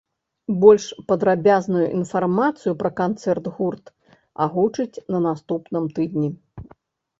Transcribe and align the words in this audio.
Больш 0.61 0.85
падрабязную 1.11 1.85
інфармацыю 1.99 2.73
пра 2.81 2.91
канцэрт 3.01 3.45
гурт 3.59 3.93
агучыць 4.49 5.01
на 5.11 5.23
наступным 5.29 5.85
тыдні. 5.97 6.29